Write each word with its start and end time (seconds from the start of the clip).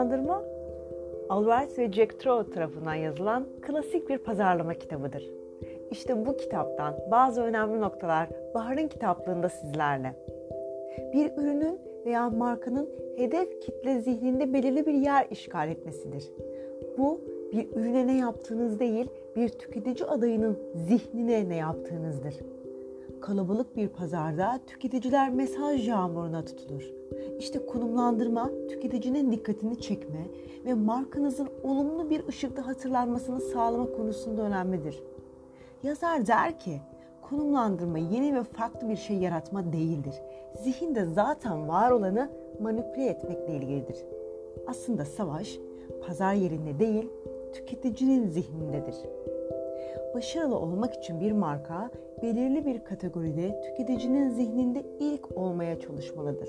Konumlandırma, 0.00 0.44
Albright 1.28 1.78
ve 1.78 1.92
Jack 1.92 2.20
Trout 2.20 2.54
tarafından 2.54 2.94
yazılan 2.94 3.46
klasik 3.62 4.08
bir 4.08 4.18
pazarlama 4.18 4.74
kitabıdır. 4.74 5.30
İşte 5.90 6.26
bu 6.26 6.36
kitaptan 6.36 6.94
bazı 7.10 7.42
önemli 7.42 7.80
noktalar 7.80 8.28
Bahar'ın 8.54 8.88
kitaplığında 8.88 9.48
sizlerle. 9.48 10.14
Bir 11.12 11.32
ürünün 11.36 11.78
veya 12.06 12.30
markanın 12.30 12.88
hedef 13.16 13.60
kitle 13.60 14.00
zihninde 14.00 14.52
belirli 14.52 14.86
bir 14.86 14.94
yer 14.94 15.26
işgal 15.30 15.68
etmesidir. 15.68 16.32
Bu 16.98 17.20
bir 17.52 17.76
ürüne 17.76 18.06
ne 18.06 18.18
yaptığınız 18.18 18.80
değil, 18.80 19.08
bir 19.36 19.48
tüketici 19.48 20.08
adayının 20.08 20.58
zihnine 20.74 21.48
ne 21.48 21.56
yaptığınızdır. 21.56 22.34
Kalabalık 23.20 23.76
bir 23.76 23.88
pazarda 23.88 24.60
tüketiciler 24.66 25.30
mesaj 25.30 25.88
yağmuruna 25.88 26.44
tutulur. 26.44 26.90
İşte 27.38 27.66
konumlandırma, 27.66 28.50
tüketicinin 28.68 29.32
dikkatini 29.32 29.80
çekme 29.80 30.26
ve 30.64 30.74
markanızın 30.74 31.48
olumlu 31.62 32.10
bir 32.10 32.28
ışıkta 32.28 32.66
hatırlanmasını 32.66 33.40
sağlama 33.40 33.92
konusunda 33.92 34.42
önemlidir. 34.42 35.02
Yazar 35.82 36.26
der 36.26 36.58
ki, 36.58 36.80
konumlandırma 37.22 37.98
yeni 37.98 38.34
ve 38.34 38.44
farklı 38.44 38.88
bir 38.88 38.96
şey 38.96 39.16
yaratma 39.16 39.72
değildir. 39.72 40.14
Zihinde 40.62 41.06
zaten 41.06 41.68
var 41.68 41.90
olanı 41.90 42.30
manipüle 42.60 43.06
etmekle 43.06 43.56
ilgilidir. 43.56 44.04
Aslında 44.66 45.04
savaş 45.04 45.58
pazar 46.06 46.34
yerinde 46.34 46.78
değil, 46.78 47.10
tüketicinin 47.52 48.28
zihnindedir. 48.28 48.96
Başarılı 50.14 50.58
olmak 50.58 50.94
için 50.94 51.20
bir 51.20 51.32
marka 51.32 51.90
belirli 52.22 52.66
bir 52.66 52.84
kategoride 52.84 53.60
tüketicinin 53.60 54.28
zihninde 54.28 54.82
ilk 55.00 55.36
olmaya 55.36 55.80
çalışmalıdır. 55.80 56.48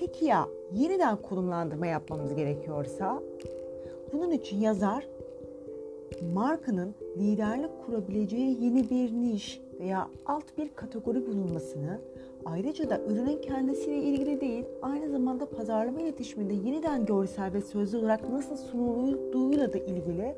Peki 0.00 0.24
ya 0.24 0.48
yeniden 0.72 1.16
konumlandırma 1.16 1.86
yapmamız 1.86 2.34
gerekiyorsa? 2.34 3.22
Bunun 4.12 4.30
için 4.30 4.60
yazar 4.60 5.08
markanın 6.34 6.94
liderlik 7.16 7.70
kurabileceği 7.86 8.64
yeni 8.64 8.90
bir 8.90 9.12
niş 9.12 9.60
veya 9.80 10.08
alt 10.26 10.58
bir 10.58 10.68
kategori 10.68 11.26
bulunmasını, 11.26 12.00
ayrıca 12.44 12.90
da 12.90 13.00
ürünün 13.08 13.40
kendisiyle 13.40 13.96
ilgili 13.96 14.40
değil, 14.40 14.64
aynı 14.82 15.10
zamanda 15.10 15.46
pazarlama 15.46 16.00
iletişiminde 16.00 16.54
yeniden 16.54 17.06
görsel 17.06 17.52
ve 17.52 17.60
sözlü 17.60 17.98
olarak 17.98 18.30
nasıl 18.30 18.56
sunulduğuyla 18.56 19.72
da 19.72 19.78
ilgili 19.78 20.34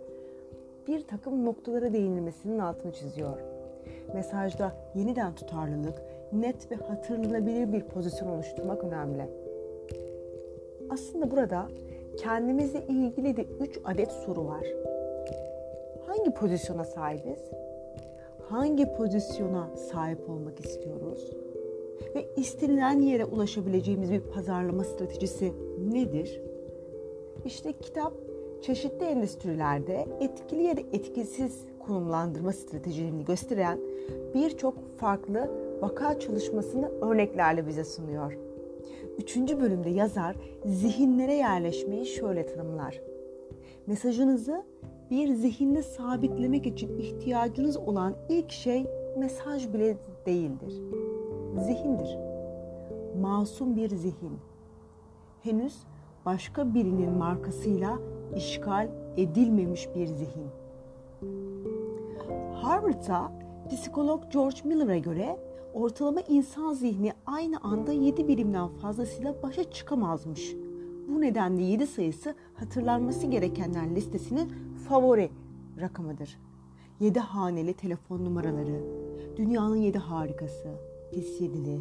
bir 0.87 1.07
takım 1.07 1.45
noktalara 1.45 1.93
değinilmesinin 1.93 2.59
altını 2.59 2.93
çiziyor. 2.93 3.39
Mesajda 4.15 4.73
yeniden 4.95 5.35
tutarlılık, 5.35 6.03
net 6.33 6.71
ve 6.71 6.75
hatırlanabilir 6.75 7.73
bir 7.73 7.83
pozisyon 7.83 8.29
oluşturmak 8.29 8.85
önemli. 8.85 9.29
Aslında 10.91 11.31
burada 11.31 11.69
kendimizle 12.19 12.87
ilgili 12.87 13.37
de 13.37 13.45
3 13.61 13.81
adet 13.85 14.13
soru 14.13 14.47
var 14.47 14.65
hangi 16.27 16.39
pozisyona 16.39 16.85
sahibiz? 16.85 17.39
Hangi 18.49 18.93
pozisyona 18.93 19.77
sahip 19.77 20.31
olmak 20.31 20.61
istiyoruz? 20.61 21.31
Ve 22.15 22.29
istenilen 22.37 23.01
yere 23.01 23.25
ulaşabileceğimiz 23.25 24.11
bir 24.11 24.21
pazarlama 24.21 24.85
stratejisi 24.85 25.53
nedir? 25.93 26.41
İşte 27.45 27.73
kitap 27.73 28.13
çeşitli 28.67 29.05
endüstrilerde 29.05 30.07
etkili 30.21 30.63
ya 30.63 30.77
da 30.77 30.81
etkisiz 30.81 31.65
konumlandırma 31.87 32.53
stratejilerini 32.53 33.25
gösteren 33.25 33.79
birçok 34.35 34.99
farklı 34.99 35.51
vaka 35.83 36.19
çalışmasını 36.19 36.89
örneklerle 36.89 37.67
bize 37.67 37.85
sunuyor. 37.85 38.39
Üçüncü 39.19 39.61
bölümde 39.61 39.91
yazar 39.91 40.37
zihinlere 40.65 41.35
yerleşmeyi 41.35 42.07
şöyle 42.07 42.47
tanımlar. 42.47 43.01
Mesajınızı 43.87 44.65
bir 45.11 45.35
zihinde 45.35 45.83
sabitlemek 45.83 46.67
için 46.67 46.99
ihtiyacınız 46.99 47.77
olan 47.77 48.15
ilk 48.29 48.51
şey 48.51 48.87
mesaj 49.19 49.73
bile 49.73 49.97
değildir. 50.27 50.83
Zihindir. 51.67 52.19
Masum 53.21 53.77
bir 53.77 53.89
zihin. 53.89 54.39
Henüz 55.43 55.77
başka 56.25 56.75
birinin 56.75 57.11
markasıyla 57.11 57.99
işgal 58.37 58.89
edilmemiş 59.17 59.89
bir 59.95 60.07
zihin. 60.07 60.47
Harvard'da 62.55 63.33
psikolog 63.71 64.23
George 64.33 64.61
Miller'a 64.65 64.99
göre 64.99 65.39
ortalama 65.75 66.21
insan 66.21 66.73
zihni 66.73 67.13
aynı 67.27 67.59
anda 67.63 67.93
7 67.93 68.29
birimden 68.29 68.69
fazlasıyla 68.69 69.43
başa 69.43 69.71
çıkamazmış. 69.71 70.55
Bu 71.09 71.21
nedenle 71.21 71.63
7 71.63 71.87
sayısı 71.87 72.35
hatırlanması 72.55 73.27
gerekenler 73.27 73.95
listesinin 73.95 74.53
favori 74.89 75.31
rakamıdır. 75.81 76.39
7 77.01 77.21
haneli 77.21 77.75
telefon 77.75 78.25
numaraları, 78.25 78.85
dünyanın 79.37 79.77
7 79.77 79.99
harikası, 79.99 80.69
pis 81.13 81.41
yedili, 81.41 81.81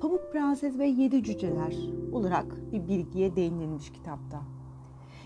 Pamuk 0.00 0.32
Prenses 0.32 0.78
ve 0.78 0.86
Yedi 0.86 1.24
Cüceler 1.24 1.74
olarak 2.12 2.72
bir 2.72 2.88
bilgiye 2.88 3.36
değinilmiş 3.36 3.92
kitapta. 3.92 4.42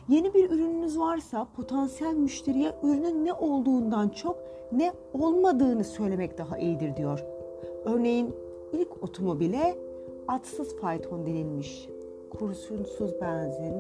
Yeni 0.08 0.34
bir 0.34 0.50
ürününüz 0.50 0.98
varsa 0.98 1.48
potansiyel 1.56 2.14
müşteriye 2.14 2.72
ürünün 2.82 3.24
ne 3.24 3.32
olduğundan 3.32 4.08
çok 4.08 4.36
ne 4.72 4.92
olmadığını 5.14 5.84
söylemek 5.84 6.38
daha 6.38 6.58
iyidir 6.58 6.96
diyor. 6.96 7.24
Örneğin 7.84 8.34
ilk 8.72 9.02
otomobile 9.02 9.78
atsız 10.28 10.76
fayton 10.76 11.26
denilmiş. 11.26 11.88
Kurşunsuz 12.30 13.20
benzin, 13.20 13.74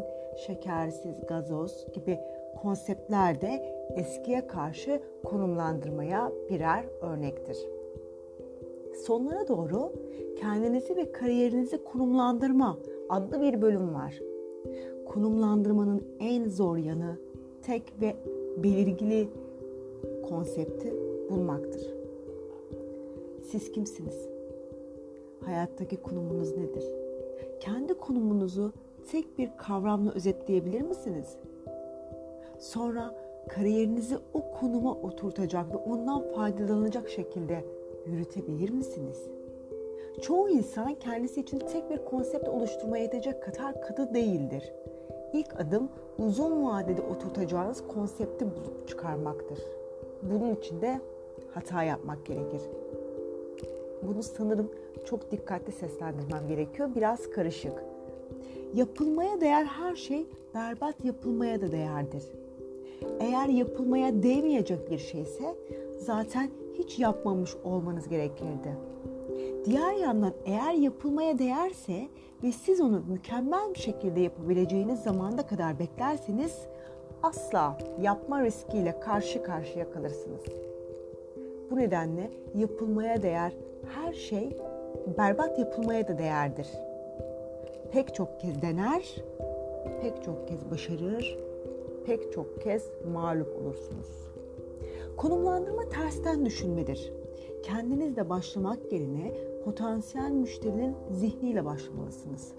şekersiz 0.46 1.26
gazoz 1.26 1.86
gibi 1.94 2.18
konseptler 2.62 3.40
de 3.40 3.74
eskiye 3.96 4.46
karşı 4.46 5.02
konumlandırmaya 5.24 6.32
birer 6.50 6.84
örnektir. 7.00 7.58
Sonlara 9.06 9.48
doğru 9.48 9.92
kendinizi 10.40 10.96
ve 10.96 11.12
kariyerinizi 11.12 11.84
konumlandırma 11.84 12.78
adlı 13.08 13.40
bir 13.40 13.62
bölüm 13.62 13.94
var. 13.94 14.20
Konumlandırmanın 15.08 16.04
en 16.20 16.48
zor 16.48 16.76
yanı 16.76 17.18
tek 17.62 17.82
ve 18.00 18.16
belirgili 18.62 19.28
konsepti 20.28 20.94
bulmaktır. 21.30 21.94
Siz 23.42 23.72
kimsiniz? 23.72 24.28
Hayattaki 25.44 25.96
konumunuz 25.96 26.56
nedir? 26.56 26.84
Kendi 27.60 27.94
konumunuzu 27.94 28.72
tek 29.10 29.38
bir 29.38 29.50
kavramla 29.56 30.12
özetleyebilir 30.12 30.80
misiniz? 30.80 31.36
Sonra 32.58 33.14
kariyerinizi 33.48 34.16
o 34.34 34.50
konuma 34.60 34.94
oturtacak 34.94 35.72
ve 35.72 35.76
ondan 35.76 36.22
faydalanacak 36.34 37.08
şekilde 37.08 37.64
yürütebilir 38.06 38.70
misiniz? 38.70 39.37
Çoğu 40.22 40.48
insan 40.48 40.94
kendisi 40.94 41.40
için 41.40 41.58
tek 41.58 41.90
bir 41.90 42.04
konsept 42.04 42.48
oluşturmaya 42.48 43.02
yetecek 43.02 43.42
kadar 43.42 43.80
katı 43.80 44.14
değildir. 44.14 44.72
İlk 45.32 45.60
adım 45.60 45.88
uzun 46.18 46.64
vadede 46.64 47.02
oturtacağınız 47.02 47.82
konsepti 47.88 48.44
bulup 48.44 48.88
çıkarmaktır. 48.88 49.58
Bunun 50.22 50.54
için 50.54 50.80
de 50.80 51.00
hata 51.54 51.82
yapmak 51.82 52.26
gerekir. 52.26 52.62
Bunu 54.02 54.22
sanırım 54.22 54.70
çok 55.04 55.30
dikkatli 55.30 55.72
seslendirmem 55.72 56.48
gerekiyor. 56.48 56.88
Biraz 56.96 57.30
karışık. 57.30 57.84
Yapılmaya 58.74 59.40
değer 59.40 59.64
her 59.64 59.96
şey 59.96 60.26
berbat 60.54 61.04
yapılmaya 61.04 61.60
da 61.60 61.72
değerdir. 61.72 62.22
Eğer 63.20 63.48
yapılmaya 63.48 64.22
değmeyecek 64.22 64.90
bir 64.90 64.98
şeyse 64.98 65.54
zaten 65.98 66.50
hiç 66.78 66.98
yapmamış 66.98 67.54
olmanız 67.64 68.08
gerekirdi. 68.08 68.76
Diğer 69.68 69.92
yandan 69.92 70.32
eğer 70.46 70.72
yapılmaya 70.72 71.38
değerse 71.38 72.08
ve 72.42 72.52
siz 72.52 72.80
onu 72.80 73.02
mükemmel 73.08 73.74
bir 73.74 73.78
şekilde 73.78 74.20
yapabileceğiniz 74.20 75.02
zamanda 75.02 75.46
kadar 75.46 75.78
beklerseniz 75.78 76.58
asla 77.22 77.78
yapma 78.00 78.44
riskiyle 78.44 79.00
karşı 79.00 79.42
karşıya 79.42 79.90
kalırsınız. 79.90 80.42
Bu 81.70 81.76
nedenle 81.76 82.30
yapılmaya 82.54 83.22
değer 83.22 83.52
her 83.94 84.12
şey 84.12 84.56
berbat 85.18 85.58
yapılmaya 85.58 86.08
da 86.08 86.18
değerdir. 86.18 86.68
Pek 87.92 88.14
çok 88.14 88.40
kez 88.40 88.62
dener, 88.62 89.22
pek 90.02 90.24
çok 90.24 90.48
kez 90.48 90.70
başarır 90.70 91.48
pek 92.08 92.32
çok 92.32 92.62
kez 92.62 92.90
mağlup 93.12 93.56
olursunuz. 93.56 94.06
Konumlandırma 95.16 95.88
tersten 95.88 96.46
düşünmedir. 96.46 97.12
Kendinizle 97.62 98.30
başlamak 98.30 98.92
yerine 98.92 99.34
potansiyel 99.64 100.30
müşterinin 100.30 100.94
zihniyle 101.10 101.64
başlamalısınız. 101.64 102.52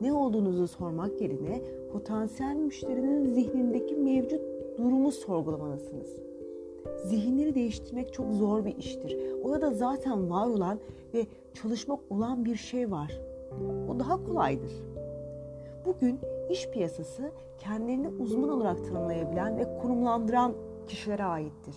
Ne 0.00 0.12
olduğunuzu 0.12 0.68
sormak 0.68 1.20
yerine 1.20 1.62
potansiyel 1.92 2.56
müşterinin 2.56 3.34
zihnindeki 3.34 3.96
mevcut 3.96 4.40
durumu 4.78 5.12
sorgulamalısınız. 5.12 6.08
Zihinleri 7.04 7.54
değiştirmek 7.54 8.12
çok 8.12 8.32
zor 8.32 8.64
bir 8.64 8.76
iştir. 8.76 9.16
Orada 9.42 9.70
zaten 9.70 10.30
var 10.30 10.46
olan 10.46 10.78
ve 11.14 11.26
çalışmak 11.54 12.00
olan 12.10 12.44
bir 12.44 12.56
şey 12.56 12.90
var. 12.90 13.20
O 13.88 13.98
daha 13.98 14.24
kolaydır. 14.24 14.72
Bugün 15.86 16.18
iş 16.50 16.68
piyasası 16.70 17.30
kendilerini 17.58 18.08
uzman 18.08 18.48
olarak 18.48 18.84
tanımlayabilen 18.84 19.58
ve 19.58 19.78
konumlandıran 19.82 20.52
kişilere 20.88 21.24
aittir. 21.24 21.74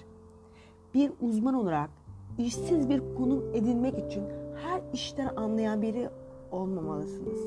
Bir 0.93 1.11
uzman 1.21 1.53
olarak 1.53 1.89
işsiz 2.37 2.89
bir 2.89 3.01
konum 3.17 3.43
edinmek 3.53 3.97
için 3.99 4.23
her 4.61 4.81
işten 4.93 5.35
anlayan 5.35 5.81
biri 5.81 6.09
olmamalısınız. 6.51 7.39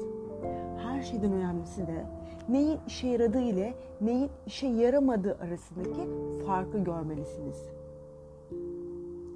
Her 0.83 1.03
şeyden 1.03 1.33
önemlisi 1.33 1.87
de 1.87 2.07
neyin 2.49 2.79
işe 2.87 3.09
yaradığı 3.09 3.43
ile 3.43 3.75
neyin 4.01 4.31
işe 4.47 4.67
yaramadığı 4.67 5.39
arasındaki 5.41 6.01
farkı 6.47 6.79
görmelisiniz. 6.79 7.63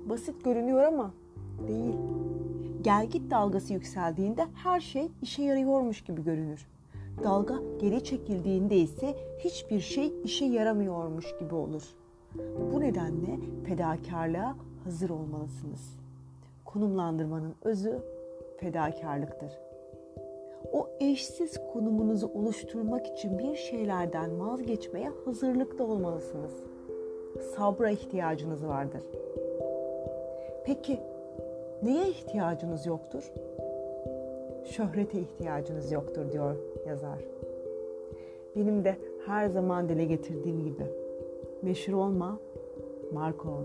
Basit 0.09 0.45
görünüyor 0.45 0.83
ama 0.83 1.15
değil. 1.69 1.97
Gelgit 2.83 3.31
dalgası 3.31 3.73
yükseldiğinde 3.73 4.47
her 4.55 4.81
şey 4.81 5.09
işe 5.23 5.43
yarıyormuş 5.43 6.05
gibi 6.05 6.25
görünür. 6.25 6.67
Dalga 7.25 7.55
geri 7.81 8.05
çekildiğinde 8.05 8.77
ise 8.77 9.15
hiçbir 9.39 9.81
şey 9.81 10.13
işe 10.25 10.45
yaramıyormuş 10.45 11.27
gibi 11.41 11.55
olur. 11.55 11.83
Bu 12.73 12.81
nedenle 12.81 13.39
fedakarlığa 13.67 14.57
hazır 14.85 15.11
olmalısınız. 15.11 16.00
Konumlandırmanın 16.73 17.55
özü 17.65 17.99
fedakarlıktır. 18.57 19.59
O 20.73 20.89
eşsiz 21.01 21.61
konumunuzu 21.73 22.31
oluşturmak 22.35 23.07
için 23.07 23.39
bir 23.39 23.57
şeylerden 23.57 24.41
vazgeçmeye 24.41 25.13
hazırlıklı 25.25 25.85
olmalısınız. 25.85 26.53
Sabra 27.57 27.91
ihtiyacınız 27.91 28.67
vardır. 28.67 29.03
Peki 30.65 31.01
neye 31.83 32.09
ihtiyacınız 32.09 32.87
yoktur? 32.87 33.33
Şöhrete 34.65 35.19
ihtiyacınız 35.21 35.93
yoktur 35.93 36.33
diyor 36.33 36.57
yazar. 36.87 37.19
Benim 38.57 38.85
de 38.85 38.97
her 39.27 39.47
zaman 39.47 39.89
dile 39.89 40.05
getirdiğim 40.05 40.65
gibi 40.65 40.87
meşhur 41.63 41.93
olma, 41.93 42.39
marka 43.13 43.49
ol. 43.49 43.65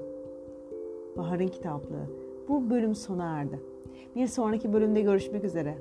Bahar'ın 1.17 1.47
kitaplığı. 1.47 2.25
Bu 2.50 2.69
bölüm 2.69 2.95
sona 2.95 3.39
erdi. 3.39 3.59
Bir 4.15 4.27
sonraki 4.27 4.74
bölümde 4.74 5.01
görüşmek 5.01 5.44
üzere. 5.44 5.77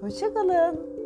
Hoşçakalın. 0.00 0.99